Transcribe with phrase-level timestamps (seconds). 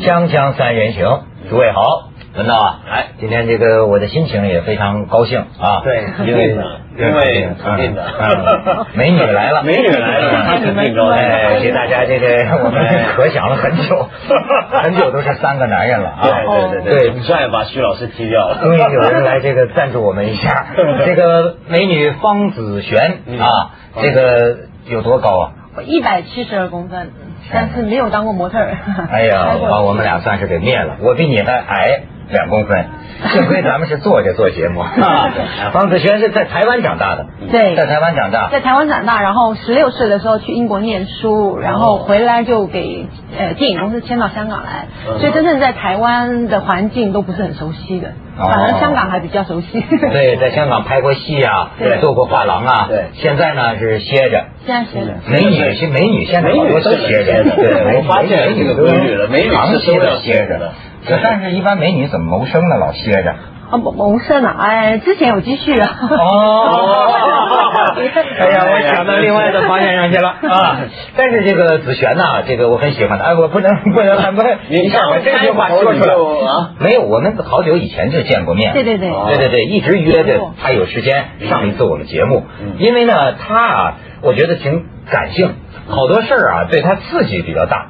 [0.00, 1.20] 锵锵三人行，
[1.50, 6.56] 诸位好，文道啊，哎，今天这个我的心情也非常高兴啊，对因为
[6.98, 8.04] 因为肯定的。
[8.20, 11.22] 嗯美女来了，美女来了，他 肯定高兴。
[11.22, 12.26] 哎，给大家这个
[12.64, 14.08] 我们可想了很久，
[14.82, 17.10] 很久都是三个男人了啊，对对对对。
[17.10, 18.48] 很帅把徐老师踢掉。
[18.48, 18.58] 了。
[18.62, 20.66] 终于有人来这个赞助我们一下，
[21.04, 23.38] 这个美女方子璇嗯。
[23.38, 23.70] 啊，
[24.00, 24.56] 这个
[24.86, 25.52] 有多高啊？
[25.76, 27.10] 我一百七十二公分，
[27.52, 28.76] 但是没有当过模特儿。
[29.10, 30.96] 哎呀， 把我们俩算是给灭了。
[31.00, 32.84] 我比你还矮两公分，
[33.32, 34.80] 幸亏咱们是坐着做节目。
[34.80, 35.30] 啊
[35.72, 38.48] 方子轩是在台湾长大的，对在台湾长大。
[38.50, 43.06] 在台湾长大，然后十六岁的时候去英国念书，然后回来就给
[43.38, 49.80] 呃电影公司签到香港来，嗯所以真正在台湾的环境都不是很熟悉的，哦反而香港还比较熟悉。
[49.80, 52.86] 对，在香港拍过戏啊，对做过画廊啊。
[52.88, 54.44] 对现在呢是歇着。
[54.66, 55.14] 现在歇着。
[55.28, 57.44] 美女是美女，现在好多都歇着。
[57.56, 60.72] 对，我发现这个规律了美女是长期的都要歇着的。
[61.06, 62.76] 对但是，一般美女怎么谋生呢？
[62.78, 63.34] 老歇着。
[63.68, 65.88] 啊，谋谋生呢，哎，之前有积蓄啊。
[66.08, 67.10] 哦，
[68.38, 70.78] 哎呀，我想到另外的方向上去了 啊！
[71.16, 73.24] 但是这个子璇呐，这个我很喜欢的。
[73.24, 78.72] 哎，我不能 不能不能，你看我这句话说出来啊没有，我们好久以前就见过面。
[78.72, 85.54] 对对对对对对，一直约着他有时间上一次我们节目嗯，因为呢，他啊，我觉得挺感性，
[85.88, 87.88] 好多事儿啊对他刺激比较大。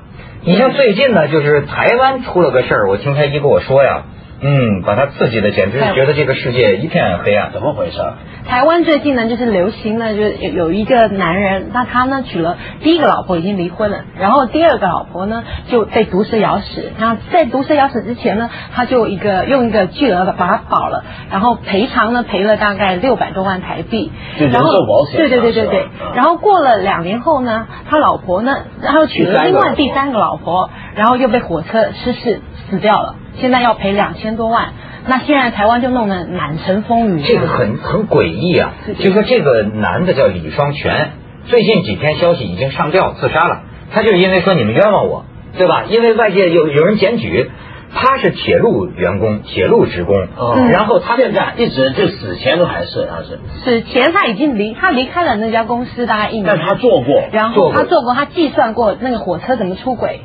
[0.49, 4.05] 你像最近呢，就是台湾出了个事儿，我听他一跟我说呀，
[4.41, 7.53] 嗯，把他刺激的简直是觉得这个世界一片黑暗。
[7.53, 7.99] 怎么回事？
[8.47, 16.93] 台湾最近呢，就是流行呢，就是有有一个男人，那他呢娶了第一个老婆已经离婚了，然后第二个老婆呢就被毒蛇咬死。
[16.99, 24.13] 那在毒蛇咬死之前呢，他就一个用一个巨额把他保了，然后赔偿呢赔了大概六百多万台币。
[24.39, 25.87] 就人然后寿保险对对对。
[26.15, 34.73] 然后过了两年后呢，他老婆呢，然后娶了另外第三个老婆，然后又被火车失事死掉了，现在要赔两千多万。
[35.09, 37.23] 那现在台湾就弄得满城风雨。
[37.23, 38.73] 这个很很诡异啊！
[38.99, 41.11] 就说这个男的叫李双全，
[41.47, 43.63] 最近几天消息已经上吊自杀了。
[43.93, 45.25] 他就是因为说你们冤枉我，
[45.57, 45.85] 对吧？
[45.89, 47.53] 因为外界有有人检举，
[47.95, 60.23] 他是铁路员工，铁路职工，嗯然后他现在一直就死前都还是他是，死前他已经离他离开了那家公司大概一年，但他做过，然后他做过，他计算过那个火车怎么出轨，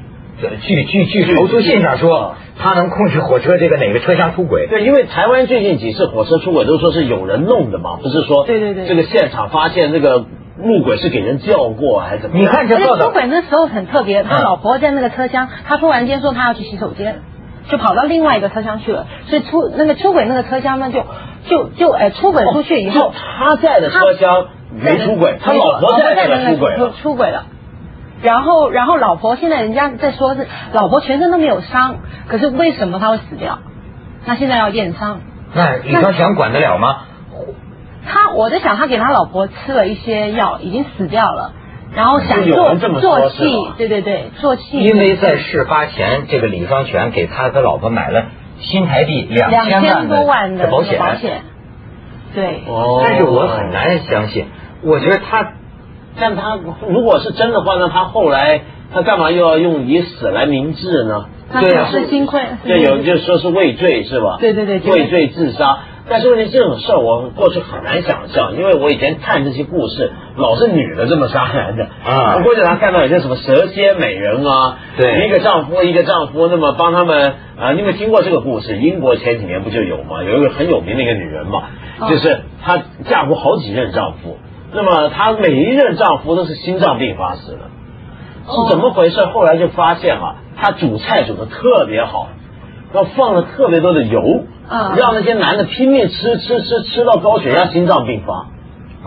[0.61, 4.67] 据据据投诉信上说，他能控制火车这个哪个车厢出轨。
[4.67, 10.25] 对，因为台湾最近几次火车出轨都说是有人弄的嘛，不是说对对对这个现场发现这个
[10.57, 12.39] 路轨是给人叫过还是怎么？
[12.39, 17.21] 你看这而且报道，出轨那时候很特别，他嗯老婆在那个车厢，他突然间说他要去洗手间。
[17.69, 21.05] 就跑到另外一个车厢去了，所以出那个出轨那个车厢呢，就
[21.47, 26.91] 就就哎出轨出去以后，就他在的车厢没出轨，他老婆在那个出轨了。
[27.03, 27.45] 出轨了。
[28.21, 33.59] 然后，然后老婆现在人家在说是老婆全身都没有伤，可是为什么他会死掉？
[34.25, 35.21] 那现在要验伤。
[35.53, 36.99] 那李双全管得了吗？
[38.07, 41.53] 他我在想，他给他老婆吃了一些药，已经死掉了，
[41.95, 43.43] 然后想做做戏，
[43.77, 44.79] 对对对，做戏。
[44.79, 48.25] 因为在事发前，这个李双全给他的老婆买了
[48.59, 50.99] 新台币两两千千多万的的保险。
[50.99, 51.41] 保险，
[52.33, 54.47] 对，哦但是我很难相信，
[54.83, 55.53] 我觉得他
[56.21, 58.61] 但他如果是真的话，那他后来
[58.93, 61.25] 他干嘛又要用以死来明志呢？
[61.51, 62.39] 他对啊是心愧。
[62.63, 64.37] 对，有就说是畏罪是吧？
[64.39, 65.79] 对对对畏罪自杀。
[66.09, 78.75] 但是问题这种事儿，我过去很难想象，因为我以前看这些故事，老是女的这么杀男的啊我过去常看到有些什么蛇蝎美人啊，对一个丈夫一个丈夫，那么帮他们啊，你有没有听过这个故事？
[78.77, 80.23] 英国前几年不就有吗？
[80.23, 81.63] 有一个很有名的一个女人嘛，
[81.99, 84.37] 哦就是她嫁过好几任丈夫，
[84.73, 87.59] 那么她每一任丈夫都是心脏病发死的。
[88.43, 89.25] 是怎么回事？
[89.25, 92.29] 后来就发现啊，她煮菜煮的特别好，
[92.91, 98.47] 然后放了特别多的油，嗯让那些男的拼命吃吃吃吃到高血压、心脏病发。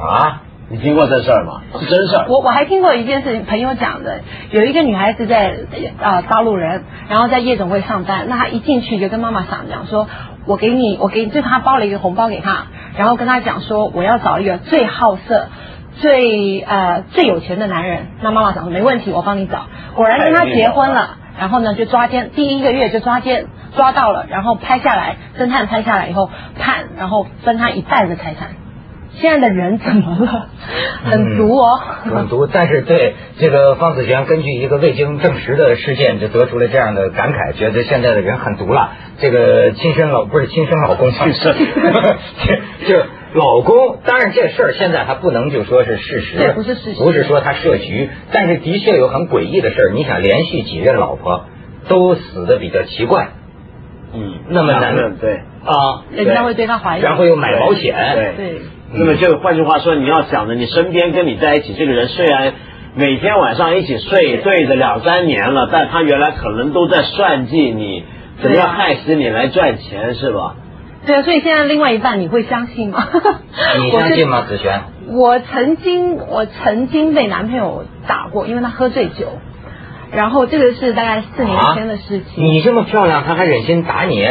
[0.01, 1.63] 啊，你听过这事儿吗？
[1.81, 2.27] 是真事儿。
[2.29, 4.21] 我我还听过一件事情，朋友讲的，
[4.51, 5.55] 有一个女孩子在
[6.01, 10.09] 啊、大陆人，然后在夜总会上班，那她一进去就跟妈妈讲讲说，
[10.47, 12.67] 我给你，我给你，就她包了一个红包给她，
[12.97, 15.49] 然后跟她讲说，我要找一个最好色。
[15.97, 19.67] 最呃最有钱的男人，那妈妈讲说没问题，我帮你找。
[19.95, 23.47] 果然跟他结婚了，然后呢就抓奸，第一个月就抓奸，
[23.77, 26.29] 抓到了，然后拍下来，侦探拍下来以后
[26.59, 28.49] 判，然后分他一半的财产。
[29.21, 30.49] 现在的人怎么了？
[31.05, 31.79] 很毒哦。
[31.79, 32.47] 很毒。
[32.47, 38.93] 但是对这个方子璇，根据一个未经证实的事件，就得出了这样的感慨，觉得现在的人很毒了。
[39.19, 41.55] 这个亲生老不是亲生老公去世，
[42.87, 43.99] 就是老公。
[44.05, 49.91] 当然这事儿现在还不能就说是事实，对不是事实不是说他设局，但是的确有很诡异的事儿。
[49.95, 51.47] 你想连续几任老婆。
[51.87, 53.29] 都死的比较奇怪
[54.15, 55.35] 嗯，那么男两个人对。
[55.35, 57.03] 啊，人家会对他怀疑。
[57.03, 58.61] 然后又买保险，对对，
[58.97, 62.55] 那么就换句话说，你要想着你身边跟你在一起这个人，虽然
[62.95, 68.05] 每天晚上一起睡对着两三年了，但他原来可能都在算计你，
[68.41, 70.55] 怎么样害死你来赚钱，是吧？
[71.07, 73.09] 对啊，所以现在另外一半你会相信吗？
[73.83, 74.43] 你相信吗？
[74.49, 74.83] 子璇？
[75.09, 79.39] 我曾经我曾经被男朋友打过，因为他喝醉酒，
[80.13, 82.45] 然后这个是大概四年前的事情。
[82.45, 84.25] 你这么漂亮，他还忍心打你？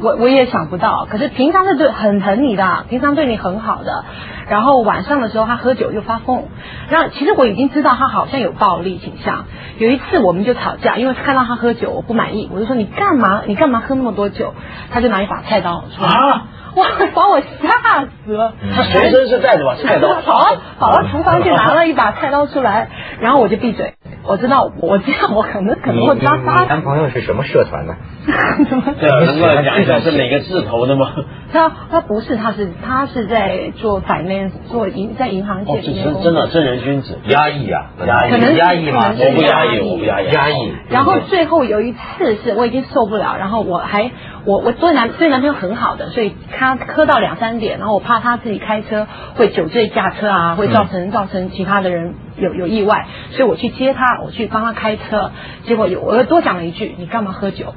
[0.00, 4.04] 我我也想不到，可是平常是对很疼你的，平常对你很好的，
[4.48, 6.44] 然后晚上的时候他喝酒又发疯，
[6.90, 9.44] 然后其实我已经知道他好像有暴力倾向。
[9.78, 14.54] 有一次我们就吵架，因为看到他喝酒我不满意，我就说你干嘛你干嘛喝那么多酒？
[14.90, 16.42] 他就拿一把菜刀出来，啊
[16.74, 18.52] 哇把我吓死了。
[18.74, 22.88] 他随身是带着把菜刀， 跑到跑到厨房去拿了一把菜刀出来，
[23.20, 23.94] 然后我就闭嘴。
[24.26, 26.64] 我知道，我知道我可能可能会你你抓他。
[26.64, 27.94] 男朋友是什么社团呢？
[28.68, 31.12] 怎么对，能够讲一下是哪个字头的吗？
[31.52, 37.18] 他他不是，他是他是在做 finance，做银在银行界里面真的正人君子。
[37.28, 39.12] 压抑啊，压抑可能压抑吗？
[39.16, 40.72] 我不压抑，压抑我不压抑，压抑。
[40.88, 44.10] 然后最后有一次是我已经受不了，然后我还
[44.46, 49.06] 我我对男对男朋友很好的，所以他喝到两三点，然后我怕他自己开车
[49.36, 55.30] 会酒醉驾车啊，会造成、造成其他的人有有意外，所以我去接他，我去帮他开车，
[55.64, 57.74] 结果有我又多讲了一句，你干嘛喝酒？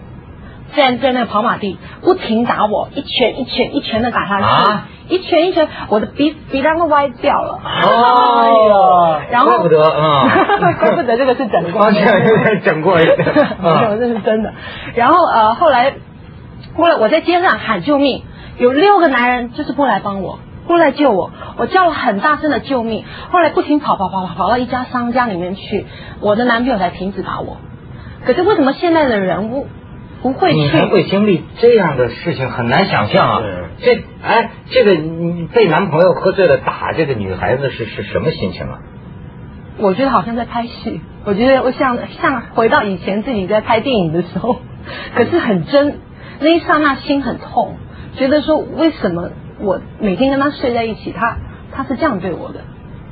[0.75, 7.61] 在在那个跑马地不停打我，一拳一拳一拳的打下去，啊一拳一拳，我的鼻鼻梁都歪掉了。
[7.63, 10.27] 哦然后怪不得啊
[10.77, 11.89] 怪不得这个是整过
[12.65, 13.17] 整过一点
[13.63, 14.53] 没有，这是真的。
[14.95, 15.93] 然后呃，后来
[16.75, 18.24] 后来我在街上喊救命，
[18.57, 20.39] 有六个男人就是过来帮我。
[20.68, 25.86] 过来救我，我叫了很大声的救命，后来不停跑跑跑跑跑到一家商家里面去，
[26.19, 27.57] 我的男朋友才停止打我。
[28.25, 29.65] 可是为什么现在的人不
[30.21, 30.75] 不会你去？
[30.77, 33.42] 还会经历这样的事情，很难想象啊！
[33.80, 38.80] 这哎，这个你被男朋友喝醉了打这个女孩子是是什么心情啊？
[39.77, 44.57] 我觉得好像在拍戏，我觉得我像像回到以前自己在拍电影的时候，
[45.15, 46.00] 可是很真，
[46.39, 47.77] 那一刹那心很痛，
[48.15, 49.29] 觉得说为什么
[49.59, 51.37] 我每天跟他睡在一起，他
[51.73, 52.61] 他是这样对我的，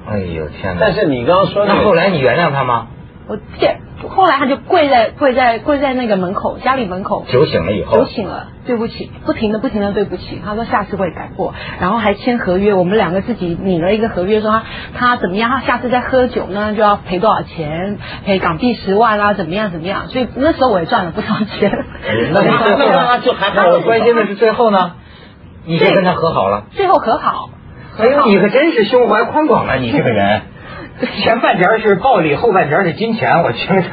[0.08, 0.80] 哎呦天哪！
[0.80, 2.88] 但是你刚刚说那那个后来你原谅他吗？
[3.28, 3.78] 我这
[4.08, 7.26] 后来他就跪在跪在跪在那个门口家里门口。
[7.28, 10.42] 酒醒了以后酒，醒了，对不起，不停的不停的对不起。
[10.46, 14.64] 他说下次会改过，然后还签合约，我们两个自己拟了一个合约，说他
[14.94, 20.08] 他怎么样，他下次再喝酒呢就要赔多少钱，赔港币十万啊，怎么样怎么样。
[20.10, 21.72] 所以那时候我也赚了不少钱。
[22.32, 23.06] 那那？
[23.06, 24.94] 那就还好那我关心的是最后呢？
[25.66, 26.66] 你就跟他和好了。
[26.72, 27.50] 最后和好。
[27.98, 29.76] 哎呦，你可真是胸怀宽广啊！
[29.76, 30.42] 你这个人，
[31.24, 33.88] 前半截是暴力，后半截是金钱，我听着。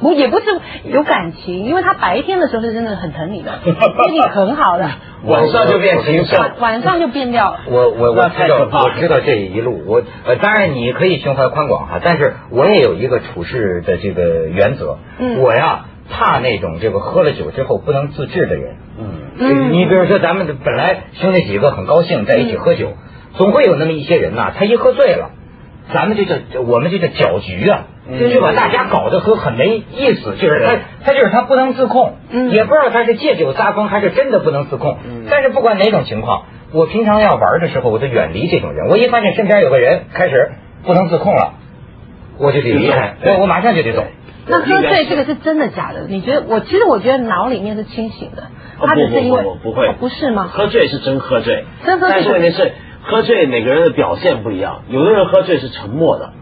[0.00, 0.44] 我 也不是
[0.84, 3.72] 有感情，因为他白天的时候是真的很疼你的，对
[4.10, 4.90] 你很好的，
[5.24, 6.40] 晚上就变形象。
[6.40, 7.60] 晚晚上就变掉了。
[7.68, 18.76] 我我我那知道太可怕我知道这一路，我呃当然你可以胸怀宽广哈，但是我也有一个处事的这个原则，嗯我呀怕那种这个喝了酒之后不能自制的人。
[18.98, 19.06] 嗯，
[19.38, 22.92] 嗯你比如说咱们本来兄弟几个很高兴在一起喝酒，
[23.34, 25.30] 总会有那么一些人呐，他一喝醉了，
[25.92, 26.34] 咱们就叫
[26.66, 27.84] 我们就叫搅局啊。
[28.04, 34.98] 嗯就把大家搞得和很没意思，就是他，他就是他不能自控，嗯也不知道他是借酒撒疯还是真的不能自控。
[35.08, 38.88] 嗯但是不管哪种情况，我平常要玩的时候，我就远离这种人。
[38.88, 40.50] 我一发现身边有个人开始
[40.84, 41.54] 不能自控了，
[42.38, 44.04] 我就得离开，对我我马上就得走。
[44.48, 46.06] 那喝醉这个是真的假的？
[46.08, 46.42] 你觉得？
[46.48, 48.42] 我其实我觉得脑里面是清醒的，
[48.80, 50.50] 哦他只是因为不不不不会哦不是吗？
[50.52, 52.72] 喝醉是真喝醉，真喝醉但是问题是
[53.02, 56.32] 喝醉每个人的表现不一样，有的人喝醉是沉默的，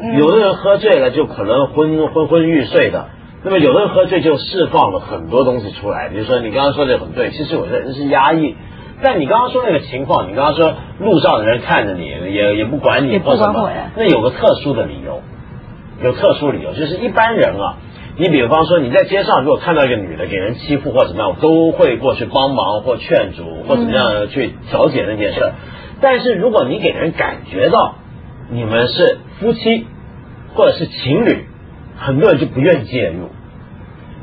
[0.00, 3.06] 嗯有的人喝醉了就可能昏昏昏欲睡的。
[3.42, 8.54] 那么有的人喝醉就释放了很多东西出来，比如说你刚刚说的很对，其实有的人是压抑。
[9.02, 15.20] 但你刚刚说那个情况，你刚刚说路上的人看着你也也不管你也不或什么管我呀，那有个特殊的理由，
[16.02, 17.76] 有特殊理由，就是一般人啊，
[18.16, 25.52] 你比方说你在街上如果看到一个女的给人欺负或怎么样，都会过去帮忙或劝阻或怎么样去调解那件事。
[26.04, 27.94] 但是如果你给人感觉到
[28.50, 29.86] 你们是夫妻
[30.54, 31.46] 或者是情侣，
[31.98, 33.30] 很多人就不愿意介入。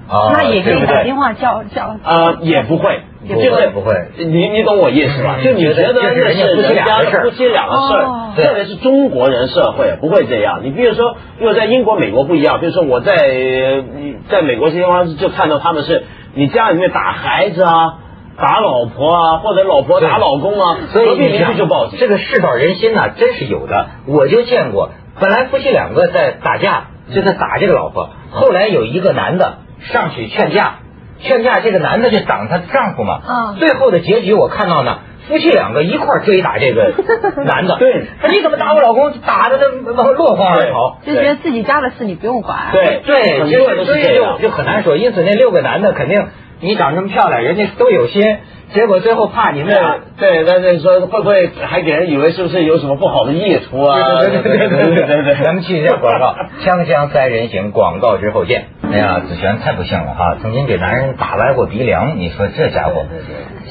[0.07, 5.37] 啊那也可以打电话叫叫啊、也不会，也就是不会你你懂我意思吧？
[5.39, 6.01] 嗯就你觉得这
[6.33, 10.59] 是人家的事儿家夫妻俩的事哦儿，特别是中国人社会不会这样。
[10.63, 13.83] 你比如说，因为在英国、美国不一样，比如说我在呃
[14.29, 16.03] 在美国这些地方就看到他们是，
[16.35, 17.97] 你家里面打孩子啊。
[18.37, 21.99] 打老婆啊，或者老婆打老公啊，所以隔壁邻你想居就报警。
[21.99, 23.87] 这个世道人心呐、真是有的。
[24.07, 30.79] 我就见过，本来夫妻两个在打架，就在打这个老婆，后来有一个男的上去劝架，
[31.19, 33.19] 劝架这个男的就挡她丈夫嘛。
[33.25, 36.93] 啊最后的结局我看到呢，夫妻两个一块追打这个
[37.45, 37.77] 男的。
[37.77, 39.11] 对说你怎么打我老公？
[39.25, 40.97] 打的那往落荒而逃。
[41.05, 42.69] 就觉得自己家的事你不用管。
[42.71, 44.47] 对对，很就多人都是这是所以就。
[44.47, 44.97] 就很难说。
[44.97, 46.27] 因此那六个男的肯定
[46.61, 48.37] 你长这么漂亮人家都有心
[48.73, 53.97] 结果最后怕你那俩对但是说会不会还给人以为是不是有什么不好的意图啊？
[54.21, 58.67] 对对对对对对咱们 去一下广告锵锵三人行广告之后见。
[58.93, 63.05] 哎呀紫璇太不幸了哈曾经给男人打歪过鼻梁你说这家伙。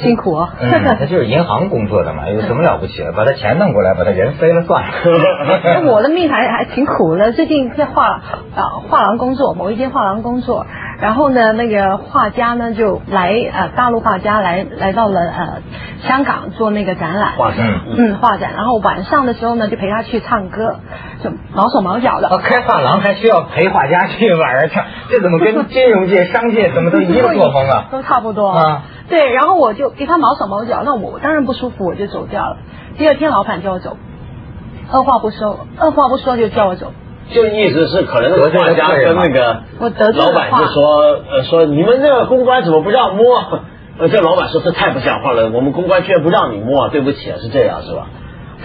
[0.03, 0.55] 辛苦啊。
[0.99, 3.13] 他就是银行工作的嘛有什么了不起的？
[3.17, 4.89] 把他钱弄过来把他人飞了算了。
[5.93, 10.67] 我的命还还挺苦的最近在画啊画廊工作某一间画廊工作。
[11.01, 15.63] 然后呢，那个画家呢就来呃大陆画家来来到了呃
[16.07, 20.77] 香港做那个展览，画展，嗯，嗯画展，然后晚上的时候呢就陪他去唱歌，
[21.25, 22.29] 就毛手毛脚的。
[22.29, 27.87] 啊，开画廊还需要陪画家去晚上唱，这怎么跟金融界、商界怎么都一个作风啊？
[27.93, 28.83] 都差不多啊。
[29.09, 32.59] 对，然后我就给他毛手毛脚，那我当然不舒服，我就走掉了。
[32.99, 33.97] 第二天老板叫我走，
[34.93, 36.93] 二话不说，二话不说就叫我走。
[37.33, 40.83] 就意思是可能那个画家跟那个我得罪了老板就说
[41.31, 43.25] 呃说你们那个公关怎么不让摸？
[44.01, 48.07] 呃，这老板说这太不像话了，我们公关居然不让你摸，对不起啊，是这样是吧？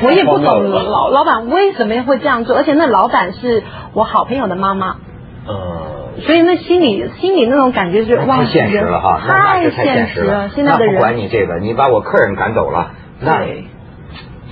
[0.01, 3.61] 我也不懂老老板为什么会这样做，而且那老板是
[3.93, 4.95] 我好朋友的妈妈，
[5.47, 10.49] 嗯，所以那心里心里那种感觉是哇，太现实了哈，那那太现现实实了。
[10.55, 13.65] 现在的那不管你这个，你把我客人赶走了，那对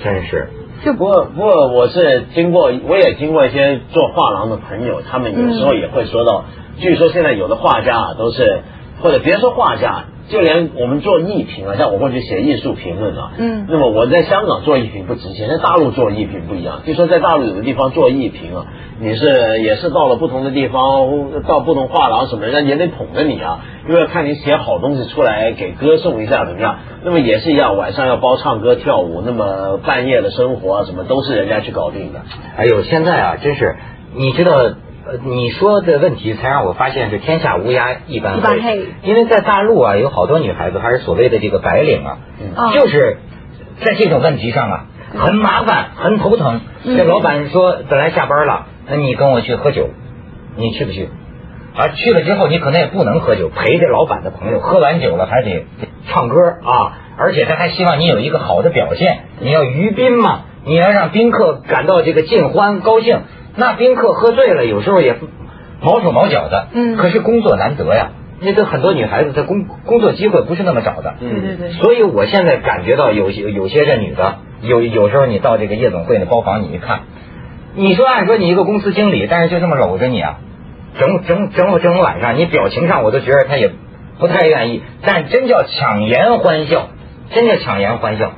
[0.03, 0.50] 真是。
[0.84, 6.44] 就不过不过我是经过，我也经过一些做画廊的朋友，他们有时候也会说到，
[6.78, 8.62] 据说现在有的画家啊都是，
[9.02, 16.82] 或者别说画家，就连我们做艺评啊，像我过去写艺术评论啊，嗯那么我在香港做艺评不值钱，在大陆做艺评不一样。
[16.86, 18.65] 据说在大陆有的地方做艺评啊，
[19.00, 26.77] 你是也是到了不同的地方，到不同画廊什么，人家也得捧着你啊，因为看你写好东西出来给歌颂一下怎么样。
[27.03, 32.22] 那么也是一样，晚上要包唱歌跳舞，那么半夜的生活啊什么都是人家去搞定的。
[32.56, 33.75] 哎呦，现在啊，真是，
[34.15, 34.51] 你知道，
[35.05, 42.17] 呃，你说的问题才让我发现是天下乌鸦一般一般黑因为在大陆啊，有好多女孩子还是所谓的这个白领啊，
[42.55, 43.17] 啊就是
[43.81, 44.86] 在这种问题上啊，
[45.17, 46.62] 很麻烦，很头疼。
[46.86, 49.89] 嗯这老板说本来下班了，那你跟我去喝酒，
[50.55, 51.10] 你去不去？
[51.75, 55.65] 啊，去了之后你可能也不能喝酒，陪着老板的朋友，喝完酒了还得
[56.07, 63.19] 唱歌啊，而且他还希望你有一个好的表现，你要娱宾嘛，你要让宾客感到这个尽欢高兴。
[63.55, 65.15] 那宾客喝醉了，有时候也
[65.81, 66.98] 毛手毛脚的，嗯。
[66.98, 68.10] 可是工作难得呀，
[68.41, 77.01] 那都很多女孩子她工工作机会不是那么找的，对对对，所以我现在感觉到有些有些这女的，有有时候你到这个夜总会的包房，你一看，
[77.75, 80.39] 你说按说你一个公司经理，但是就这么搂着你啊，
[81.00, 83.72] 整整整整晚上，你表情上我都觉得他也
[84.19, 86.88] 不太愿意，但真叫强颜欢笑，
[87.31, 88.31] 真叫强颜欢笑。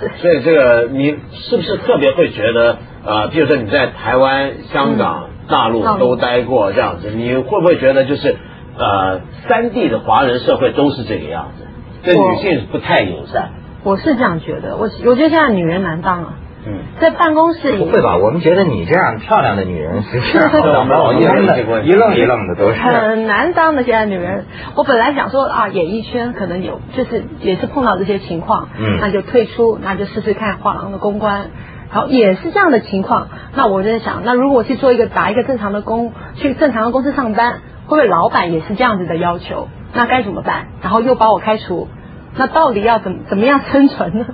[0.20, 8.36] 所以这个你是不是特别会觉得呃，比如说你在台湾、香港、大陆嗯都待过这样子，你会不会觉得就是
[8.78, 11.64] 呃，三地的华人社会都是这个样子，
[12.04, 13.50] 对女性不太友善？
[13.84, 16.34] 我是这样觉得，我我觉得现在女人难当啊，
[16.66, 18.16] 嗯，在办公室里不会吧？
[18.16, 22.80] 我们觉得你这样漂亮的女人实际上好像没有一愣一愣一愣的都是。
[22.80, 24.46] 很难当的，现在女人。
[24.74, 31.50] 我本来想说啊，演艺圈可能有，就是也是碰到这些情况，嗯那就退出，那就试试看画廊的公关。
[31.92, 39.68] 然后也是这样的情况，那我就在想，那如果去做一个打一个正常的工，去正常的公司上班，会不会老板也是这样子的要求？
[39.92, 40.68] 那该怎么办？
[40.82, 41.88] 然后又把我开除，
[42.36, 44.26] 那到底要怎么怎么样生存呢？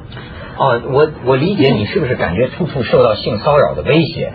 [0.61, 4.33] 哦，我我理解你是不是感觉处处受到性骚扰的威胁，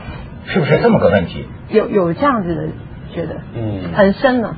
[0.48, 1.46] 是不是这么个问题？
[1.70, 2.68] 有有这样子的
[3.14, 4.56] 觉得，嗯很深呢。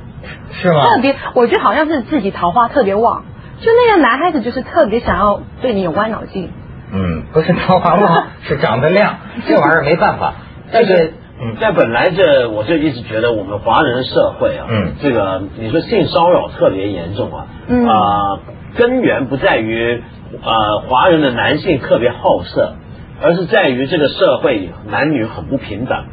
[0.52, 0.82] 是吗？
[0.96, 3.24] 特别，我觉得好像是自己桃花特别旺，
[3.60, 6.50] 就那个男孩子就是特别想要对你有歪脑筋。
[6.92, 10.34] 嗯，不是桃花旺， 是长得亮，这玩意儿没办法。
[10.72, 18.40] 但是，嗯，但本来这我就一直觉得我们华人社会啊，嗯这个你说性骚扰特别严重啊，嗯啊、
[18.76, 20.02] 根源不在于
[20.42, 22.74] 呃华人的男性特别好色，
[23.22, 26.04] 而是在于这个社会男女很不平等。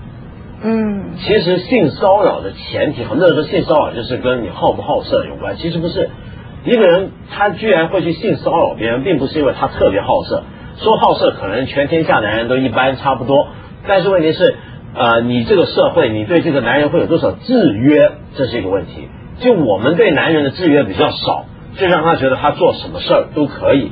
[0.64, 6.10] 嗯，其实性骚扰的前提，很多人说性骚扰就是跟你好不好色有关，其实不是。
[6.64, 10.44] 一个人他居然会去性骚扰别人，并不是因为他特别好色。
[10.78, 13.48] 说好色，可能全天下男人都一般差不多，
[13.88, 14.56] 但是问题是，
[14.96, 19.08] 呃，你这个社会，你对这个男人会有多少制约，这是一个问题。
[19.40, 21.46] 就我们对男人的制约比较少，
[21.78, 23.92] 就让他觉得他做什么事儿都可以。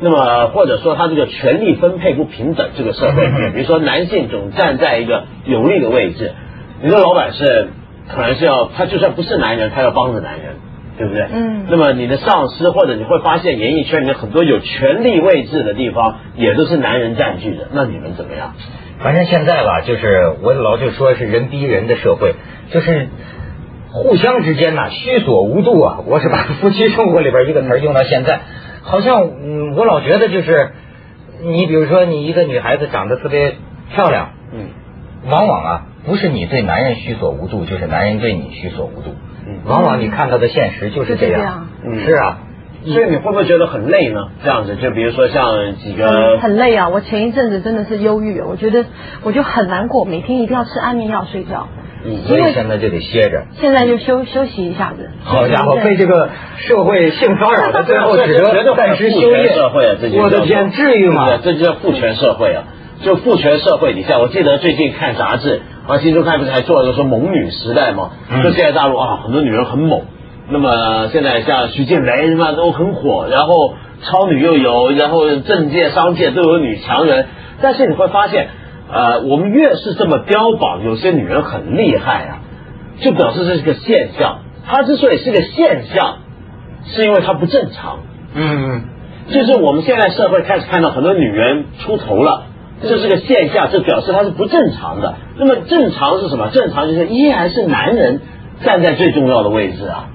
[0.00, 6.32] 那么或者说他这个权力分配不平等，这个社会里面， 比如说男性总站在一个有利的位置，
[6.82, 7.68] 你的老板是
[8.14, 10.56] 可能是要他就算不是男人，他要帮着男人，
[10.98, 11.26] 对不对？
[11.32, 17.68] 嗯那么你的上司或者你会发现演艺圈里面很多有权力位置的地方，也都是男人占据的。
[17.72, 18.52] 那你们怎么样？
[19.00, 22.34] 反正现在吧，就是我老就说是人逼人的社会，
[22.70, 23.08] 就是
[23.90, 25.98] 互相之间呐、虚所无度啊。
[26.06, 28.40] 我是把夫妻生活里边一个词用到现在，
[28.84, 30.70] 好像嗯，我老觉得就是
[31.42, 33.54] 你比如说你一个女孩子长得特别
[33.90, 34.66] 漂亮，嗯
[35.28, 39.14] 往往啊不是你对男人虚所无度，就是男人对你虚所无度。
[39.46, 41.68] 嗯往往你看到的现实就是这样。
[42.04, 42.38] 是啊，
[42.84, 44.28] 所以你会不会觉得很累呢？
[44.42, 46.88] 这样子，就比如说像几个很很累啊！
[46.90, 48.84] 我前一阵子真的是忧郁，我觉得
[49.22, 51.68] 我就很难过，每天一定要吃安眠药睡觉。
[52.04, 53.44] 嗯所以现在就得歇着。
[53.60, 55.10] 现在就休休息一下子。
[55.24, 59.54] 好家伙，被这个社会性骚扰的最后 只得暂时休业。
[59.54, 61.38] 社会啊，这就我的天，至于吗？
[61.42, 62.64] 这就叫父权社会啊！
[63.02, 68.10] 就父权社会底下，我记得最近看杂志，啊，《新周刊》不是还做了个说猛女时代吗？
[68.30, 70.02] 嗯就现在大陆啊，很多女人很猛。
[70.50, 77.26] 那么现在像徐静蕾什么都很火，然后超女又有，然后政界、商界都有女强人。
[77.62, 78.48] 但是你会发现，
[78.94, 82.32] 呃，我们越是这么标榜有些女人很厉害啊，
[83.00, 84.38] 就表示这是个现象。
[84.64, 86.18] 它之所以是个现象，
[86.84, 87.98] 是因为它不正常。
[88.34, 88.84] 嗯，
[89.30, 92.44] 就是我们现在社会开始看到很多女人出头了，
[92.82, 95.14] 这是个现象，这表示它是不正常的。
[95.38, 96.50] 那么正常是什么？
[96.50, 98.20] 正常就是依然是男人
[98.62, 100.10] 站在最重要的位置啊。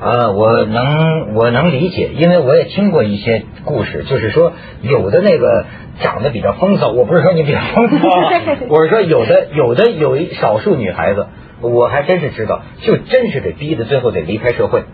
[0.00, 5.64] 呃，我能我能理解，因为我也听过一些故事，就是说有的那个
[6.00, 8.30] 长得比较风骚，我不是说你比较风骚啊，
[8.70, 11.26] 我是说有的有的有一少数女孩子，
[11.60, 14.84] 我还真是知道，就真是得逼的最后得离开社会，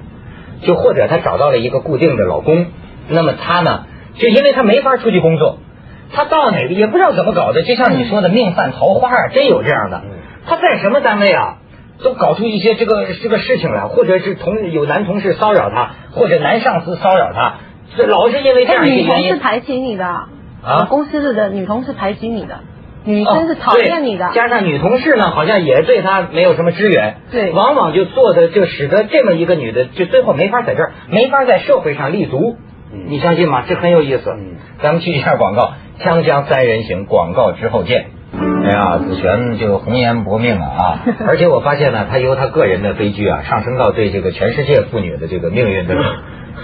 [0.63, 2.67] 就或者她找到了一个固定的老公，
[3.09, 3.85] 那么她呢，
[4.15, 5.59] 就因为她没法出去工作，
[6.15, 10.01] 她到哪个也不知道怎么搞的，就像你说的命犯桃花啊，真有这样的，
[10.47, 11.59] 她在什么单位啊？
[12.03, 17.55] 都搞出一些这个这个事情来，或者是同有男同事骚扰她，或者男上司骚扰她，
[17.97, 19.29] 这老是因为这样女一些原因。
[19.29, 22.61] 同事排挤你的，啊，公司的女同事排挤你的，
[23.05, 24.33] 女生是讨厌你的哦。
[24.35, 32.57] 加上女同事呢，好像也对她没有什么支援，对往往就做的就使得这么一个女的，就最后没法在这儿，没法在社会上立足。
[32.93, 33.65] 嗯你相信吗？
[33.69, 34.31] 这很有意思。
[34.31, 38.07] 嗯咱们去一下广告，锵锵三人行，广告之后见。
[38.65, 40.99] 哎呀，子璇就红颜薄命了啊！
[41.29, 45.95] 而且我发现呢，他由他个人的悲剧啊，上升到对这个全世界妇女的这个命运的。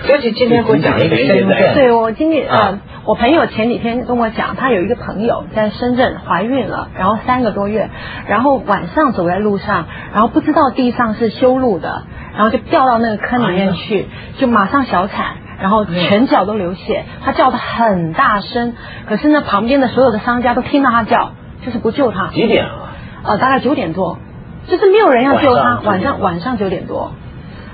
[0.02, 7.90] 所以今天给我讲一个深圳，对我今天啊呃，我朋友前几天跟我讲，他有一个朋友在深圳怀孕了，然后三个多月，
[8.26, 14.06] 然后晚上走在路上，然后不知道地上是修路的，然后就掉到那个坑里面去，
[14.38, 15.34] 就马上小产。
[15.60, 18.72] 然后全脚都流血，他叫的很大声，
[19.06, 21.32] 可是呢，旁边的所有的商家都听到他叫，
[21.64, 22.28] 就是不救他。
[22.28, 22.92] 几点啊？
[23.22, 24.18] 呃，大概九点多，
[24.66, 25.80] 就是没有人要救他。
[25.80, 27.12] 晚上晚上晚上九点多，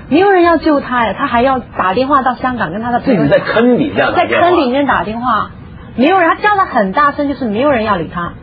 [0.09, 3.21] 没有人要救他呀，他还要打电话到香港跟他的朋友。
[3.21, 5.51] 自己在坑底下在坑里面打电话，
[5.95, 8.33] 没有人，他叫的很大声，就是没有人要理他。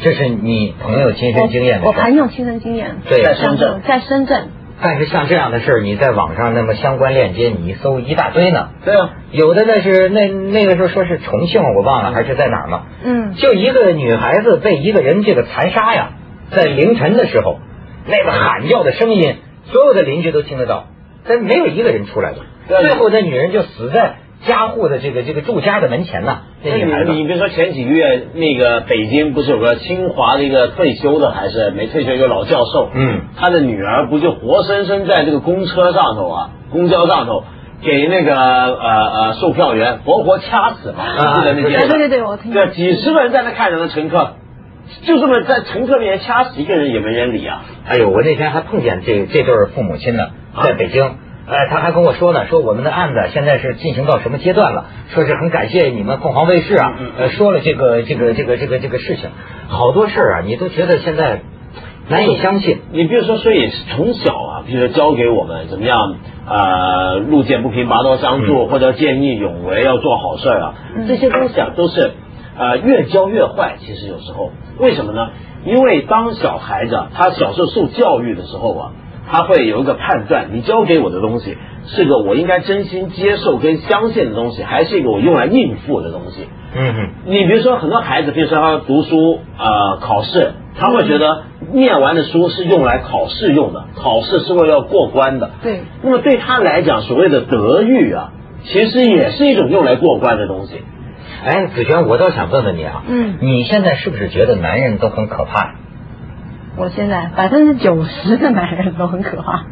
[0.00, 3.80] 这是你朋友亲身经验的我我朋友亲身经验，对在深圳。
[3.86, 4.48] 在深圳，
[4.80, 8.68] 但是像这样的事儿，你在网上那么相关链接，你一搜一大堆呢。
[8.84, 12.82] 对啊，有的那是那那个时候说是重庆，我忘了还是在哪儿嘛。
[13.04, 16.10] 嗯，就一个女孩子被一个人这个残杀呀，
[16.50, 17.58] 在凌晨的时候，
[18.06, 20.86] 那个喊叫的声音，所有的邻居都听得到，
[21.26, 22.38] 但没有一个人出来的。
[22.68, 26.42] 对最后那女人就死在家户的这个这个住家的门前呐。
[26.60, 37.44] 那你你比如说前几个月那个北京不是有个清华的一个退休的还是没退休一个老教授，嗯他的女儿不就活生生在这个公车上头啊，公交上头
[37.80, 41.04] 给那个呃呃售票员活活掐死嘛？
[41.04, 41.88] 啊记得那件事？
[41.88, 44.32] 对对对，我听对，几十个人在那看着那乘客，
[45.02, 47.62] 就这么在乘客面前掐死一个人也没人理啊。
[47.86, 51.18] 哎呦，我那天还碰见这这对父母亲呢，在北京。
[51.50, 54.84] 哎，他还跟我说呢，说我们的案子现在是进行到什么阶段了？
[55.08, 59.30] 说是很感谢你们凤凰卫视啊嗯嗯，呃，说了这个这个这个这个这个事情，
[59.68, 61.40] 好多事儿啊，你都觉得现在
[62.08, 62.80] 难以相信。
[62.92, 72.12] 你比如说，所以从小啊，比如说教给我们怎么样，呃，路见不平拔刀相助，嗯或者见义勇为，要做好事儿啊，嗯这些东西啊，都是
[72.58, 73.76] 呃越教越坏。
[73.80, 75.30] 其实有时候为什么呢？
[75.64, 78.92] 因为当小孩子啊，他小时候受教育的时候啊，
[79.30, 86.46] 他会有一个判断，你教给我的东西是个我应该真心接受跟相信的东西，还是一个我用来应付的东西。
[86.74, 95.50] 嗯哼，你比如说很多孩子，比如说他读书呃考试，他会觉得念完的书是用来考试用的，考试是为了要过关的。
[95.62, 98.32] 对，那么对他来讲，所谓的德育啊，
[98.64, 100.82] 其实也是一种用来过关的东西。
[101.44, 105.74] 哎，子轩，我倒想问问你啊，嗯你现在是不是觉得男人都很可怕呀？
[106.78, 109.64] 我现在百分之九十的男人都很可怕，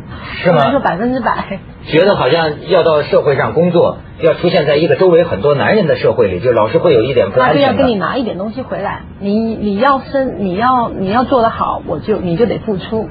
[0.43, 1.61] 是吗不能说百分之百。
[1.87, 7.95] 觉得好像要到社会上工作，要出现在一个周围很多男人的社会里，就老是会有一点不安全那就要跟你。
[7.97, 13.09] 拿一点东西回来，你你要生，你要你要做得好，我就你就得付出，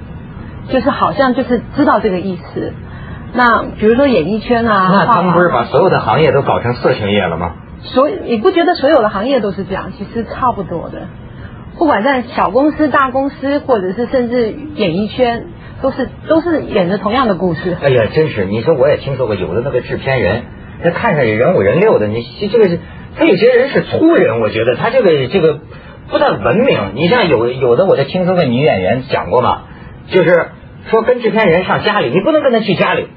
[0.69, 2.73] 就是好像就是知道这个意思。
[3.33, 7.53] 那比如说演艺圈啊，那他们不是把所有的行业都搞成色情业了吗？
[7.81, 9.91] 所以你不觉得所有的行业都是这样？
[9.97, 11.01] 其实差不多的，
[11.77, 15.47] 不管在小公司、大公司，或者是甚至演艺圈，
[15.81, 17.75] 都是都是演着同样的故事。
[17.81, 18.45] 哎呀，真是！
[18.45, 20.43] 你说我也听说过，有的那个制片人，
[20.83, 22.79] 他看上去人五人六的，你这个是，
[23.17, 25.59] 他有些人是粗人，我觉得他这个这个
[26.09, 26.79] 不太文明。
[26.93, 29.63] 你像有有的，我就听说个女演员讲过嘛，
[30.09, 30.47] 就是
[30.89, 33.07] 说跟制片人上家里，你不能跟他去家里。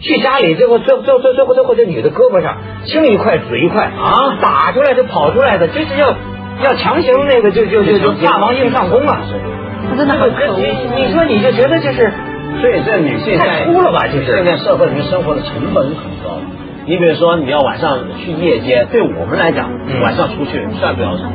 [0.00, 6.16] 去家里，最后最最最最后最后这女的胳膊上青一块紫一块啊，打出来就跑出来的，这是要
[6.62, 9.20] 要强行那个就就就就霸王硬上弓啊！
[9.90, 10.58] 他真的很可恶。
[10.58, 12.12] 你你说你就觉得就是
[12.60, 16.38] 所以这女性在太粗了吧就是现在社会里面生活的成本很高。
[16.84, 21.30] 你比如说，你要晚上去夜街，对我们来讲，嗯晚上出去算不了什么。